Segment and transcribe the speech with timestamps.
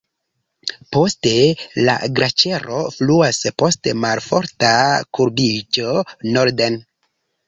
[0.95, 1.33] Poste
[1.89, 4.71] la glaĉero fluas post malforta
[5.19, 5.91] kurbiĝo
[6.39, 6.79] norden.